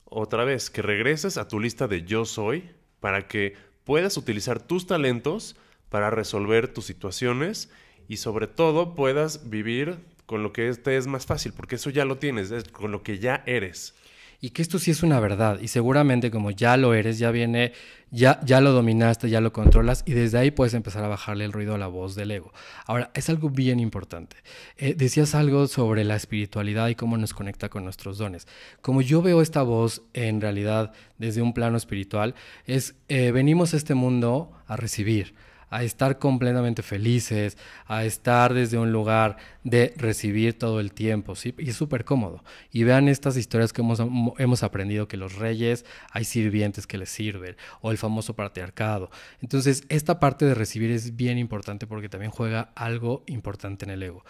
Otra 0.06 0.46
vez, 0.46 0.70
que 0.70 0.82
regreses 0.82 1.36
a 1.36 1.50
tu 1.50 1.60
lista 1.60 1.90
de 1.90 2.04
yo 2.04 2.24
soy 2.24 2.70
para 3.02 3.28
que 3.28 3.58
puedas 3.84 4.16
utilizar 4.16 4.62
tus 4.62 4.88
talentos 4.88 5.58
para 5.90 6.10
resolver 6.10 6.70
tus 6.70 6.86
situaciones 6.86 7.70
y 8.08 8.16
sobre 8.16 8.48
todo 8.48 8.96
puedas 8.96 9.50
vivir 9.50 10.00
con 10.26 10.42
lo 10.42 10.54
que 10.54 10.74
te 10.76 10.96
es 10.96 11.06
más 11.06 11.26
fácil, 11.26 11.52
porque 11.52 11.76
eso 11.76 11.90
ya 11.90 12.06
lo 12.06 12.18
tienes, 12.18 12.50
con 12.72 12.94
lo 12.94 13.04
que 13.04 13.20
ya 13.20 13.44
eres 13.46 13.94
y 14.40 14.52
que 14.52 14.62
esto 14.62 14.78
sí 14.78 14.92
es 14.92 15.02
una 15.02 15.20
verdad 15.20 15.60
y 15.60 15.68
seguramente 15.68 16.30
como 16.30 16.52
ya 16.52 16.78
lo 16.78 16.94
eres, 16.94 17.18
ya 17.18 17.32
viene, 17.32 17.74
ya, 18.12 18.40
ya 18.44 18.62
lo 18.62 18.72
dominaste, 18.72 19.30
ya 19.30 19.42
lo 19.42 19.52
controlas 19.52 20.04
y 20.06 20.14
desde 20.14 20.38
ahí 20.38 20.52
puedes 20.52 20.76
empezar 20.76 21.04
a 21.04 21.08
bajarle 21.08 21.46
el 21.46 21.54
ruido 21.54 21.74
a 21.74 21.78
la 21.78 21.88
voz 21.88 22.16
del 22.16 22.32
ego. 22.32 22.54
Ahora, 22.86 23.10
es 23.16 23.30
algo 23.30 23.50
bien 23.50 23.80
importante. 23.80 24.38
Eh, 24.78 24.94
decías 24.96 25.34
algo 25.34 25.68
sobre 25.68 26.04
la 26.04 26.16
espiritualidad 26.16 26.88
y 26.90 26.96
cómo 26.96 27.18
nos 27.18 27.34
conecta 27.34 27.70
con 27.70 27.84
nuestros 27.84 28.20
dones. 28.20 28.48
Como 28.82 29.02
yo 29.02 29.22
veo 29.22 29.42
esta 29.42 29.64
voz 29.64 30.04
en 30.14 30.40
realidad 30.40 30.94
desde 31.18 31.42
un 31.42 31.54
plano 31.54 31.78
espiritual, 31.78 32.36
es 32.66 32.96
eh, 33.10 33.32
venimos 33.32 33.74
a 33.74 33.78
este 33.78 33.96
mundo 33.96 34.52
a 34.68 34.78
recibir 34.78 35.34
a 35.70 35.84
estar 35.84 36.18
completamente 36.20 36.82
felices, 36.82 37.58
a 37.86 38.06
estar 38.06 38.54
desde 38.54 38.78
un 38.78 38.92
lugar 38.92 39.38
de 39.64 39.94
recibir 39.98 40.58
todo 40.58 40.80
el 40.80 40.94
tiempo, 40.94 41.36
¿sí? 41.36 41.54
Y 41.58 41.70
es 41.70 41.76
súper 41.76 42.06
cómodo. 42.06 42.44
Y 42.72 42.84
vean 42.84 43.08
estas 43.08 43.38
historias 43.38 43.74
que 43.74 43.82
hemos, 43.82 44.02
hemos 44.38 44.64
aprendido 44.64 45.08
que 45.08 45.18
los 45.18 45.36
reyes 45.36 45.86
hay 46.12 46.24
sirvientes 46.24 46.88
que 46.88 46.98
les 46.98 47.10
sirven, 47.10 47.58
o 47.82 47.92
el 47.92 47.98
famoso 47.98 48.36
patriarcado. 48.36 49.10
Entonces, 49.42 49.84
esta 49.90 50.20
parte 50.20 50.46
de 50.46 50.56
recibir 50.56 50.92
es 50.92 51.16
bien 51.16 51.38
importante 51.38 51.88
porque 51.88 52.10
también 52.10 52.32
juega 52.32 52.72
algo 52.76 53.24
importante 53.28 53.86
en 53.86 53.92
el 53.92 54.04
ego. 54.04 54.24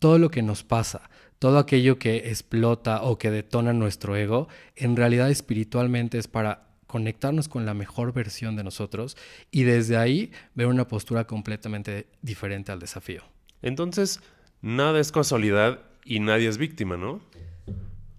Todo 0.00 0.18
lo 0.18 0.30
que 0.30 0.42
nos 0.42 0.64
pasa, 0.64 1.08
todo 1.38 1.58
aquello 1.58 1.98
que 1.98 2.28
explota 2.30 3.02
o 3.02 3.18
que 3.18 3.30
detona 3.30 3.72
nuestro 3.72 4.16
ego, 4.16 4.48
en 4.76 4.96
realidad 4.96 5.30
espiritualmente 5.30 6.18
es 6.18 6.26
para 6.26 6.73
conectarnos 6.94 7.48
con 7.48 7.66
la 7.66 7.74
mejor 7.74 8.12
versión 8.12 8.54
de 8.54 8.62
nosotros 8.62 9.16
y 9.50 9.64
desde 9.64 9.96
ahí 9.96 10.30
ver 10.54 10.68
una 10.68 10.86
postura 10.86 11.26
completamente 11.26 12.06
diferente 12.22 12.70
al 12.70 12.78
desafío. 12.78 13.24
Entonces, 13.62 14.20
nada 14.62 15.00
es 15.00 15.10
casualidad 15.10 15.80
y 16.04 16.20
nadie 16.20 16.46
es 16.46 16.56
víctima, 16.56 16.96
¿no? 16.96 17.20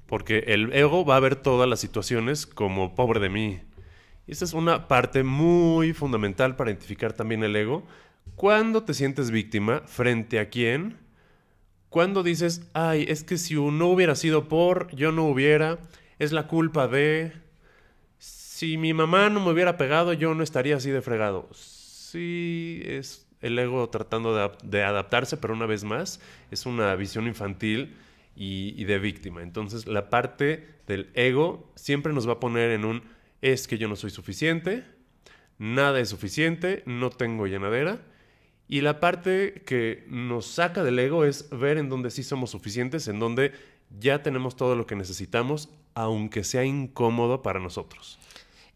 Porque 0.08 0.40
el 0.48 0.74
ego 0.74 1.06
va 1.06 1.16
a 1.16 1.22
ver 1.22 1.38
todas 1.38 1.70
las 1.70 1.80
situaciones 1.80 2.46
como 2.46 2.96
pobre 2.96 3.22
de 3.22 3.30
mí. 3.30 3.62
Y 4.28 4.34
esta 4.34 4.44
es 4.44 4.52
una 4.52 4.90
parte 4.90 5.24
muy 5.24 5.94
fundamental 5.94 6.58
para 6.58 6.70
identificar 6.70 7.14
también 7.14 7.46
el 7.46 7.56
ego. 7.56 7.88
¿Cuándo 8.36 8.84
te 8.84 8.94
sientes 8.94 9.32
víctima? 9.32 9.84
¿Frente 9.86 10.38
a 10.38 10.50
quién? 10.50 10.98
Cuando 11.88 12.24
dices, 12.24 12.68
ay, 12.74 13.06
es 13.08 13.24
que 13.24 13.38
si 13.38 13.56
no 13.56 13.88
hubiera 13.88 14.16
sido 14.16 14.50
por, 14.50 14.94
yo 14.94 15.14
no 15.14 15.28
hubiera, 15.28 15.80
es 16.20 16.34
la 16.34 16.48
culpa 16.48 16.90
de 16.90 17.45
si 18.56 18.78
mi 18.78 18.94
mamá 18.94 19.30
no 19.30 19.42
me 19.42 19.52
hubiera 19.52 19.76
pegado, 19.76 20.14
yo 20.14 20.34
no 20.34 20.42
estaría 20.42 20.78
así 20.78 20.90
de 20.90 21.02
fregado. 21.02 21.50
Sí, 21.52 22.82
es 22.86 23.28
el 23.42 23.60
ego 23.60 23.90
tratando 23.90 24.34
de, 24.64 24.82
adaptarse, 24.82 25.36
pero 25.36 25.54
una 25.54 25.66
vez 25.66 25.84
más, 25.84 26.22
es 26.52 26.66
una 26.66 26.96
visión 26.96 27.28
infantil 27.28 27.98
y, 28.34 28.82
de 28.86 28.98
víctima. 28.98 29.44
Entonces, 29.44 29.88
la 29.88 30.10
parte 30.10 30.70
del 30.88 31.10
ego 31.16 31.70
siempre 31.76 32.14
nos 32.14 32.30
va 32.30 32.34
a 32.34 32.40
poner 32.40 32.72
en 32.72 32.86
un 32.86 33.04
es 33.42 33.68
que 33.68 33.78
yo 33.78 33.90
no 33.90 33.98
soy 33.98 34.10
suficiente, 34.10 34.86
nada 35.58 36.00
es 36.00 36.08
suficiente, 36.08 36.82
no 36.86 37.10
tengo 37.10 37.48
llenadera. 37.48 38.04
Y 38.70 38.80
la 38.80 39.02
parte 39.02 39.64
que 39.66 40.06
nos 40.08 40.46
saca 40.46 40.82
del 40.86 40.98
ego 40.98 41.26
es 41.26 41.50
ver 41.50 41.78
en 41.78 41.90
dónde 41.90 42.10
sí 42.10 42.24
somos 42.24 42.52
suficientes, 42.52 43.10
en 43.10 43.20
dónde 43.20 43.52
ya 44.00 44.24
tenemos 44.24 44.56
todo 44.56 44.78
lo 44.78 44.88
que 44.88 44.96
necesitamos, 44.96 45.68
aunque 45.94 46.46
sea 46.46 46.64
incómodo 46.64 47.42
para 47.42 47.60
nosotros. 47.60 48.18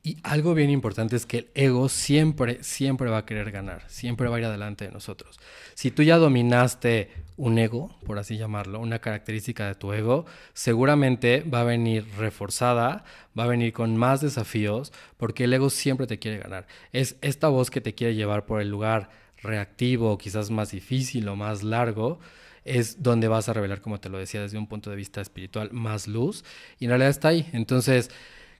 Y 0.01 0.17
algo 0.23 0.53
bien 0.53 0.69
importante 0.69 1.17
es 1.17 1.25
que 1.25 1.37
el 1.39 1.47
ego 1.55 1.89
siempre, 1.89 2.63
siempre 2.63 3.09
va 3.09 3.17
a 3.17 3.25
querer 3.25 3.51
ganar, 3.51 3.83
siempre 3.87 4.29
va 4.29 4.37
a 4.37 4.39
ir 4.39 4.45
adelante 4.45 4.85
de 4.85 4.91
nosotros. 4.91 5.39
Si 5.73 5.91
tú 5.91 6.03
ya 6.03 6.17
dominaste 6.17 7.11
un 7.35 7.57
ego, 7.57 7.93
por 8.05 8.17
así 8.17 8.37
llamarlo, 8.37 8.79
una 8.79 8.99
característica 8.99 9.67
de 9.67 9.75
tu 9.75 9.91
ego, 9.91 10.25
seguramente 10.53 11.41
va 11.41 11.61
a 11.61 11.65
venir 11.65 12.05
reforzada, 12.17 13.03
va 13.37 13.43
a 13.43 13.47
venir 13.47 13.73
con 13.73 13.97
más 13.97 14.21
desafíos, 14.21 14.93
porque 15.17 15.43
el 15.43 15.53
ego 15.53 15.69
siempre 15.69 16.07
te 16.07 16.17
quiere 16.17 16.37
ganar. 16.37 16.65
Es 16.93 17.17
esta 17.21 17.49
voz 17.49 17.69
que 17.69 17.81
te 17.81 17.93
quiere 17.93 18.15
llevar 18.15 18.45
por 18.45 18.61
el 18.61 18.69
lugar 18.69 19.09
reactivo, 19.41 20.17
quizás 20.17 20.49
más 20.49 20.71
difícil 20.71 21.27
o 21.27 21.35
más 21.35 21.61
largo, 21.61 22.19
es 22.63 23.03
donde 23.03 23.27
vas 23.27 23.49
a 23.49 23.53
revelar, 23.53 23.81
como 23.81 23.99
te 23.99 24.09
lo 24.09 24.17
decía, 24.17 24.41
desde 24.41 24.57
un 24.57 24.67
punto 24.67 24.89
de 24.89 24.95
vista 24.95 25.21
espiritual, 25.21 25.71
más 25.71 26.07
luz. 26.07 26.43
Y 26.77 26.85
en 26.85 26.91
realidad 26.91 27.09
está 27.09 27.29
ahí. 27.29 27.49
Entonces, 27.53 28.11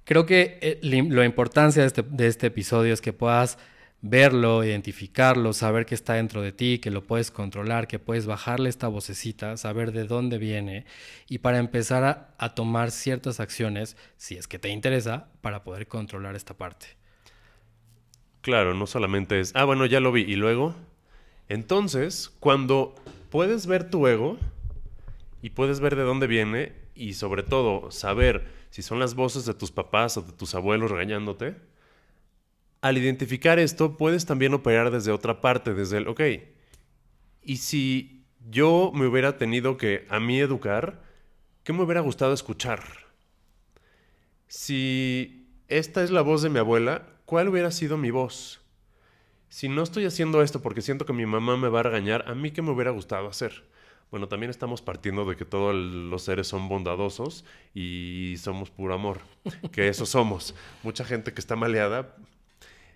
Creo 0.04 0.26
que 0.26 0.58
eh, 0.62 0.80
la 0.82 1.26
importancia 1.26 1.86
este, 1.86 2.02
de 2.04 2.28
este, 2.28 2.48
episodio 2.48 2.94
es 2.94 3.02
que 3.02 3.14
puedas 3.14 3.58
verlo, 4.02 4.64
identificarlo, 4.64 5.54
saber 5.54 5.86
que 5.86 5.94
está 5.94 6.14
dentro 6.14 6.42
de 6.42 6.52
ti, 6.52 6.80
que 6.80 6.90
lo 6.90 7.06
puedes 7.06 7.32
controlar, 7.32 7.88
que 7.88 8.00
puedes 8.00 8.26
bajarle 8.26 8.70
esta 8.70 8.88
vocecita, 8.88 9.58
saber 9.58 9.92
de 9.92 10.06
dónde 10.06 10.38
viene 10.38 10.86
y 11.28 11.40
para 11.40 11.60
empezar 11.60 12.04
a, 12.04 12.34
a, 12.38 12.56
tomar 12.56 12.92
ciertas 12.92 13.40
acciones, 13.40 13.98
si 14.18 14.36
es 14.36 14.48
que 14.48 14.58
te 14.58 14.70
interesa, 14.70 15.28
para 15.42 15.64
poder 15.64 15.88
controlar 15.88 16.36
esta 16.36 16.56
parte. 16.56 16.88
Claro, 18.42 18.74
no 18.74 18.88
solamente 18.88 19.40
es, 19.42 19.52
ah, 19.54 19.66
bueno, 19.66 19.86
ya 19.86 20.00
lo 20.00 20.14
vi, 20.14 20.22
y 20.22 20.36
luego, 20.36 20.76
entonces, 21.50 22.32
cuando 22.40 22.96
puedes 23.30 23.66
ver 23.66 23.90
tu 23.90 24.08
ego 24.08 24.38
y 25.42 25.50
puedes 25.50 25.80
ver 25.80 25.96
de 25.96 26.04
dónde 26.04 26.28
viene 26.28 26.74
y 26.96 27.14
sobre 27.14 27.44
todo 27.44 27.92
saber 27.92 28.59
si 28.70 28.82
son 28.82 29.00
las 29.00 29.16
voces 29.16 29.46
de 29.46 29.54
tus 29.54 29.72
papás 29.72 30.18
o 30.18 30.22
de 30.22 30.32
tus 30.34 30.56
abuelos 30.56 30.92
regañándote, 30.92 31.56
al 32.82 32.98
identificar 32.98 33.60
esto 33.60 33.98
puedes 33.98 34.26
también 34.26 34.54
operar 34.54 34.92
desde 34.92 35.12
otra 35.12 35.42
parte, 35.42 35.74
desde 35.74 35.98
el, 35.98 36.08
ok, 36.08 36.22
y 37.42 37.58
si 37.58 38.26
yo 38.50 38.92
me 38.94 39.08
hubiera 39.08 39.38
tenido 39.38 39.78
que 39.78 40.06
a 40.10 40.20
mí 40.20 40.40
educar, 40.40 41.02
¿qué 41.64 41.74
me 41.74 41.84
hubiera 41.84 42.02
gustado 42.02 42.34
escuchar? 42.34 42.84
Si 44.48 45.48
esta 45.68 46.04
es 46.04 46.12
la 46.12 46.22
voz 46.22 46.42
de 46.42 46.50
mi 46.50 46.60
abuela, 46.60 47.06
¿cuál 47.26 47.50
hubiera 47.50 47.72
sido 47.72 47.98
mi 47.98 48.12
voz? 48.12 48.62
Si 49.50 49.68
no 49.68 49.84
estoy 49.84 50.06
haciendo 50.06 50.42
esto 50.42 50.62
porque 50.62 50.82
siento 50.82 51.06
que 51.06 51.14
mi 51.14 51.26
mamá 51.26 51.58
me 51.58 51.70
va 51.70 51.82
a 51.82 51.84
regañar, 51.84 52.24
¿a 52.28 52.36
mí 52.36 52.52
qué 52.52 52.62
me 52.62 52.72
hubiera 52.72 52.92
gustado 52.92 53.28
hacer? 53.28 53.69
Bueno, 54.12 54.28
también 54.28 54.50
estamos 54.50 54.82
partiendo 54.82 55.24
de 55.26 55.36
que 55.36 55.46
todos 55.46 55.76
los 55.76 56.24
seres 56.24 56.48
son 56.48 56.68
bondadosos 56.68 57.46
y 57.76 58.36
somos 58.40 58.72
puro 58.72 58.96
amor, 58.96 59.20
que 59.72 59.88
eso 59.88 60.06
somos. 60.08 60.56
Mucha 60.82 61.06
gente 61.06 61.34
que 61.34 61.40
está 61.40 61.56
maleada 61.56 62.16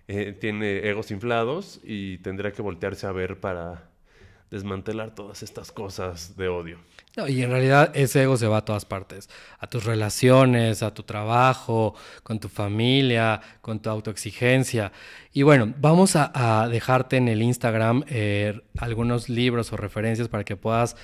eh, 0.08 0.32
tiene 0.32 0.88
egos 0.88 1.10
inflados 1.12 1.80
y 1.84 2.18
tendría 2.18 2.52
que 2.52 2.62
voltearse 2.62 3.06
a 3.06 3.12
ver 3.12 3.38
para 3.38 3.93
desmantelar 4.50 5.14
todas 5.14 5.42
estas 5.42 5.72
cosas 5.72 6.36
de 6.36 6.48
odio. 6.48 6.78
y 7.28 7.42
en 7.42 7.50
realidad 7.50 7.90
ese 7.94 8.22
ego 8.22 8.36
se 8.36 8.46
va 8.46 8.58
a 8.58 8.64
todas 8.64 8.84
partes, 8.84 9.28
a 9.58 9.66
tus 9.68 9.84
relaciones, 9.84 10.82
a 10.82 10.92
tu 10.92 11.02
trabajo, 11.02 11.94
con 12.22 12.38
tu 12.40 12.48
familia, 12.48 13.40
con 13.60 13.80
tu 13.80 13.90
autoexigencia. 13.90 14.92
Y 15.32 15.42
bueno, 15.42 15.74
vamos 15.78 16.16
a, 16.16 16.68
dejarte 16.70 17.16
en 17.16 17.28
el 17.28 17.42
Instagram 17.42 18.04
eh, 18.08 18.60
algunos 18.78 19.28
libros 19.28 19.72
o 19.72 19.76
referencias 19.76 20.28
para 20.28 20.44
que 20.44 20.56
puedas 20.56 20.96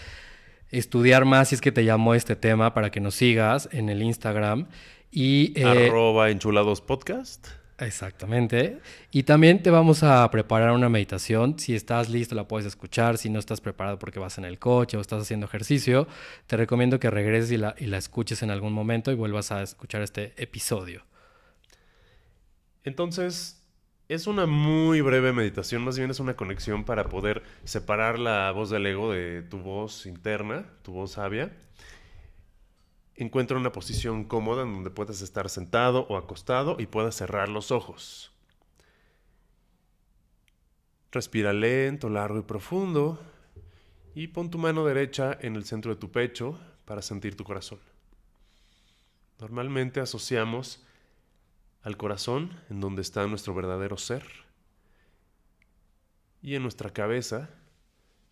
estudiar 0.70 1.24
más 1.24 1.48
si 1.48 1.56
es 1.56 1.60
que 1.60 1.72
te 1.72 1.84
llamó 1.84 2.14
este 2.14 2.36
tema, 2.36 2.74
para 2.74 2.90
que 2.90 3.00
nos 3.00 3.14
sigas 3.14 3.68
en 3.72 3.88
el 3.88 4.02
Instagram. 4.02 4.68
Y, 5.10 5.58
eh, 5.60 5.88
Arroba 5.88 6.30
enchulados 6.30 6.80
podcast. 6.80 7.59
Exactamente. 7.80 8.78
Y 9.10 9.22
también 9.22 9.62
te 9.62 9.70
vamos 9.70 10.02
a 10.02 10.30
preparar 10.30 10.72
una 10.72 10.90
meditación. 10.90 11.58
Si 11.58 11.74
estás 11.74 12.10
listo, 12.10 12.34
la 12.34 12.46
puedes 12.46 12.66
escuchar. 12.66 13.16
Si 13.16 13.30
no 13.30 13.38
estás 13.38 13.60
preparado 13.62 13.98
porque 13.98 14.18
vas 14.18 14.36
en 14.36 14.44
el 14.44 14.58
coche 14.58 14.98
o 14.98 15.00
estás 15.00 15.22
haciendo 15.22 15.46
ejercicio, 15.46 16.06
te 16.46 16.56
recomiendo 16.58 17.00
que 17.00 17.10
regreses 17.10 17.50
y 17.52 17.56
la, 17.56 17.74
y 17.78 17.86
la 17.86 17.96
escuches 17.96 18.42
en 18.42 18.50
algún 18.50 18.74
momento 18.74 19.10
y 19.10 19.14
vuelvas 19.14 19.50
a 19.50 19.62
escuchar 19.62 20.02
este 20.02 20.34
episodio. 20.36 21.04
Entonces, 22.84 23.56
Es 24.08 24.26
una 24.26 24.46
muy 24.46 25.02
breve 25.02 25.32
meditación, 25.32 25.84
más 25.84 25.96
bien 25.98 26.10
es 26.10 26.20
una 26.20 26.34
conexión 26.36 26.84
para 26.84 27.08
poder 27.08 27.42
separar 27.64 28.18
la 28.18 28.50
voz 28.52 28.70
del 28.70 28.86
ego 28.86 29.12
de 29.12 29.42
tu 29.42 29.58
voz 29.60 30.04
interna, 30.06 30.66
tu 30.82 30.92
voz 30.92 31.12
sabia. 31.12 31.52
Encuentra 33.20 33.58
una 33.58 33.70
posición 33.70 34.24
cómoda 34.24 34.62
en 34.62 34.72
donde 34.72 34.88
puedas 34.88 35.20
estar 35.20 35.50
sentado 35.50 36.06
o 36.08 36.16
acostado 36.16 36.76
y 36.78 36.86
puedas 36.86 37.14
cerrar 37.14 37.50
los 37.50 37.70
ojos. 37.70 38.32
Respira 41.12 41.52
lento, 41.52 42.08
largo 42.08 42.38
y 42.38 42.42
profundo 42.44 43.20
y 44.14 44.28
pon 44.28 44.50
tu 44.50 44.56
mano 44.56 44.86
derecha 44.86 45.36
en 45.42 45.54
el 45.54 45.66
centro 45.66 45.94
de 45.94 46.00
tu 46.00 46.10
pecho 46.10 46.58
para 46.86 47.02
sentir 47.02 47.36
tu 47.36 47.44
corazón. 47.44 47.78
Normalmente 49.38 50.00
asociamos 50.00 50.82
al 51.82 51.98
corazón, 51.98 52.58
en 52.70 52.80
donde 52.80 53.02
está 53.02 53.26
nuestro 53.26 53.54
verdadero 53.54 53.98
ser, 53.98 54.24
y 56.40 56.54
en 56.54 56.62
nuestra 56.62 56.90
cabeza, 56.90 57.50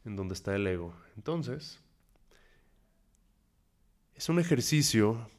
en 0.07 0.16
donde 0.16 0.33
está 0.33 0.57
el 0.57 0.66
ego. 0.66 0.95
Entonces, 1.14 1.78
es 4.19 4.29
un 4.29 4.41
ejercicio 4.41 5.31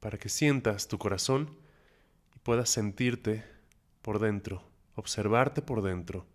para 0.00 0.18
que 0.18 0.28
sientas 0.28 0.88
tu 0.88 0.98
corazón 0.98 1.56
y 2.34 2.40
puedas 2.40 2.70
sentirte 2.70 3.44
por 4.02 4.18
dentro, 4.18 4.64
observarte 4.96 5.62
por 5.62 5.80
dentro, 5.80 6.26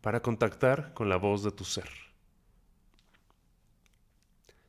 para 0.00 0.22
contactar 0.22 0.94
con 0.94 1.08
la 1.08 1.16
voz 1.16 1.42
de 1.42 1.50
tu 1.50 1.64
ser. 1.64 1.90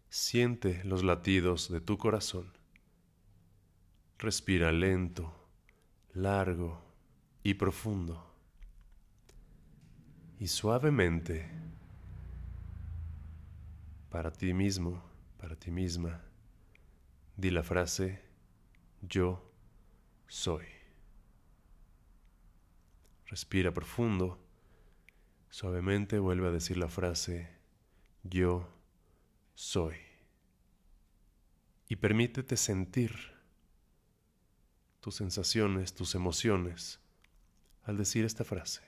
Siente 0.09 0.83
los 0.85 1.03
latidos 1.03 1.71
de 1.71 1.81
tu 1.81 1.99
corazón. 1.99 2.51
Respira 4.17 4.71
lento, 4.71 5.31
largo 6.15 6.81
y 7.43 7.53
profundo. 7.53 8.25
Y 10.39 10.47
suavemente, 10.47 11.47
para 14.09 14.33
ti 14.33 14.55
mismo, 14.55 15.03
para 15.37 15.55
ti 15.55 15.71
misma, 15.71 16.21
di 17.35 17.49
la 17.51 17.63
frase, 17.63 18.21
yo 19.01 19.51
soy. 20.27 20.65
Respira 23.25 23.71
profundo, 23.71 24.39
suavemente 25.49 26.19
vuelve 26.19 26.47
a 26.47 26.51
decir 26.51 26.77
la 26.77 26.89
frase, 26.89 27.49
yo 28.23 28.67
soy. 29.53 29.95
Y 31.89 31.97
permítete 31.97 32.57
sentir 32.57 33.13
tus 34.99 35.15
sensaciones, 35.15 35.93
tus 35.93 36.15
emociones 36.15 36.99
al 37.83 37.97
decir 37.97 38.25
esta 38.25 38.43
frase. 38.43 38.81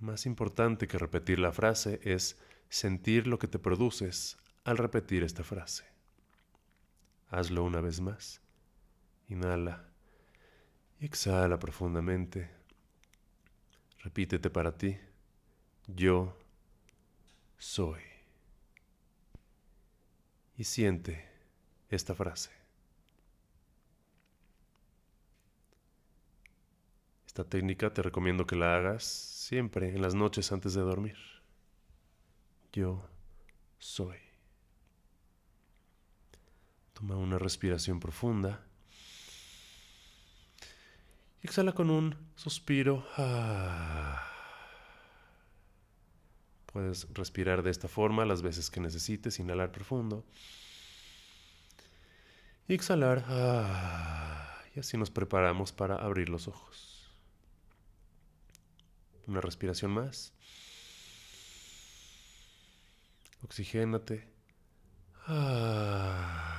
Más 0.00 0.26
importante 0.26 0.86
que 0.86 0.98
repetir 0.98 1.38
la 1.38 1.52
frase 1.52 2.00
es 2.02 2.38
sentir 2.68 3.26
lo 3.26 3.38
que 3.38 3.48
te 3.48 3.58
produces 3.58 4.38
al 4.70 4.78
repetir 4.78 5.24
esta 5.24 5.42
frase. 5.42 5.84
Hazlo 7.28 7.64
una 7.64 7.80
vez 7.80 8.00
más. 8.00 8.40
Inhala 9.28 9.84
y 11.00 11.06
exhala 11.06 11.58
profundamente. 11.58 12.48
Repítete 13.98 14.48
para 14.48 14.76
ti. 14.76 14.96
Yo 15.88 16.36
soy. 17.58 18.00
Y 20.56 20.62
siente 20.62 21.28
esta 21.88 22.14
frase. 22.14 22.50
Esta 27.26 27.42
técnica 27.42 27.92
te 27.92 28.02
recomiendo 28.02 28.46
que 28.46 28.54
la 28.54 28.76
hagas 28.76 29.02
siempre 29.02 29.88
en 29.88 30.00
las 30.00 30.14
noches 30.14 30.52
antes 30.52 30.74
de 30.74 30.82
dormir. 30.82 31.16
Yo 32.72 33.04
soy. 33.78 34.29
Toma 37.00 37.16
una 37.16 37.38
respiración 37.38 37.98
profunda. 37.98 38.60
Y 41.42 41.46
exhala 41.46 41.72
con 41.72 41.88
un 41.88 42.14
suspiro. 42.36 43.06
Puedes 46.66 47.08
respirar 47.14 47.62
de 47.62 47.70
esta 47.70 47.88
forma 47.88 48.26
las 48.26 48.42
veces 48.42 48.68
que 48.70 48.80
necesites, 48.80 49.38
inhalar 49.38 49.72
profundo. 49.72 50.26
Y 52.68 52.74
exhalar. 52.74 53.24
Y 54.72 54.78
así 54.78 54.96
nos 54.96 55.10
preparamos 55.10 55.72
para 55.72 55.96
abrir 55.96 56.28
los 56.28 56.46
ojos. 56.46 57.10
Una 59.26 59.40
respiración 59.40 59.90
más. 59.90 60.32
Oxigénate. 63.42 64.28
Ah. 65.26 66.49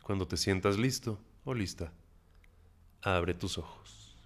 Y 0.00 0.02
cuando 0.02 0.26
te 0.26 0.36
sientas 0.38 0.78
listo 0.78 1.20
o 1.44 1.54
lista, 1.54 1.92
abre 3.02 3.34
tus 3.34 3.58
ojos. 3.58 4.16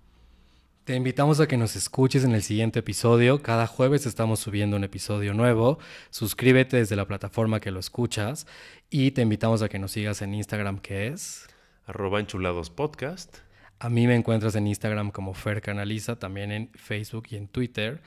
Te 0.84 0.94
invitamos 0.94 1.40
a 1.40 1.48
que 1.48 1.56
nos 1.56 1.76
escuches 1.76 2.24
en 2.24 2.32
el 2.32 2.42
siguiente 2.42 2.80
episodio. 2.80 3.40
Cada 3.40 3.66
jueves 3.66 4.04
estamos 4.04 4.40
subiendo 4.40 4.76
un 4.76 4.84
episodio 4.84 5.32
nuevo. 5.32 5.78
Suscríbete 6.10 6.76
desde 6.76 6.94
la 6.94 7.06
plataforma 7.06 7.58
que 7.58 7.70
lo 7.70 7.80
escuchas 7.80 8.46
y 8.90 9.12
te 9.12 9.22
invitamos 9.22 9.62
a 9.62 9.70
que 9.70 9.78
nos 9.78 9.92
sigas 9.92 10.20
en 10.20 10.34
Instagram 10.34 10.80
que 10.80 11.06
es 11.06 11.46
arroba 11.86 12.20
enchulados 12.20 12.68
podcast. 12.68 13.38
A 13.78 13.88
mí 13.88 14.06
me 14.06 14.14
encuentras 14.14 14.56
en 14.56 14.66
Instagram 14.66 15.10
como 15.10 15.32
Fer 15.32 15.62
Canaliza, 15.62 16.18
también 16.18 16.52
en 16.52 16.70
Facebook 16.74 17.28
y 17.30 17.36
en 17.36 17.48
Twitter. 17.48 18.02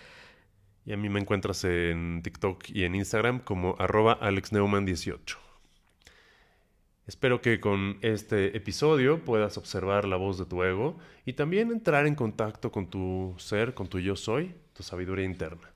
Y 0.86 0.94
a 0.94 0.98
mí 0.98 1.10
me 1.10 1.20
encuentras 1.20 1.64
en 1.64 2.22
TikTok 2.24 2.70
y 2.70 2.84
en 2.84 2.94
Instagram 2.94 3.40
como 3.40 3.76
arroba 3.80 4.20
AlexNeumann18. 4.22 5.47
Espero 7.08 7.42
que 7.42 7.62
con 7.62 8.00
este 8.02 8.58
episodio 8.58 9.24
puedas 9.24 9.58
observar 9.58 10.04
la 10.04 10.18
voz 10.18 10.38
de 10.38 10.46
tu 10.46 10.62
ego 10.64 10.98
y 11.26 11.34
también 11.34 11.72
entrar 11.72 12.06
en 12.06 12.16
contacto 12.16 12.70
con 12.70 12.90
tu 12.90 13.34
ser, 13.38 13.74
con 13.74 13.88
tu 13.88 14.00
yo 14.00 14.18
soy, 14.18 14.54
tu 14.74 14.84
sabiduría 14.84 15.24
interna. 15.24 15.72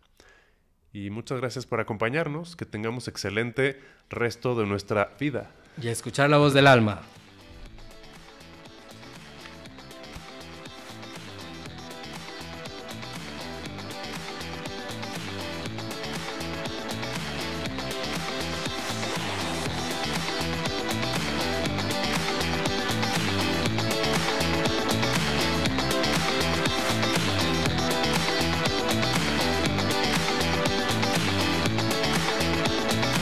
Y 0.91 1.10
muchas 1.10 1.39
gracias 1.39 1.65
por 1.65 1.80
acompañarnos, 1.80 2.58
que 2.58 2.65
tengamos 2.65 3.08
excelente 3.08 3.80
resto 4.10 4.56
de 4.56 4.65
nuestra 4.65 5.15
vida. 5.22 5.50
Y 5.82 5.88
escuchar 5.88 6.30
la 6.30 6.38
voz 6.38 6.54
del 6.54 6.67
alma. 6.67 7.02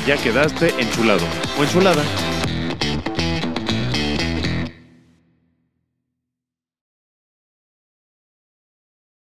Ya 0.09 0.17
quedaste 0.17 0.73
enchulado 0.79 1.23
o 1.59 1.63
enchulada. 1.63 2.03